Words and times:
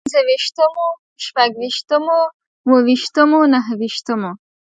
پنځه 0.05 0.19
ويشتمو، 0.27 0.87
شپږ 1.25 1.49
ويشتمو، 1.61 2.19
اووه 2.69 2.79
ويشتمو، 2.87 3.39
نهه 3.53 3.71
ويشتمو 3.79 4.31